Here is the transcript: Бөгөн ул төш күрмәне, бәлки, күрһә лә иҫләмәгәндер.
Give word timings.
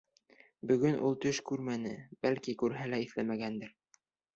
Бөгөн 0.71 0.97
ул 1.11 1.19
төш 1.27 1.43
күрмәне, 1.51 1.95
бәлки, 2.27 2.59
күрһә 2.65 2.93
лә 2.95 3.05
иҫләмәгәндер. 3.09 3.77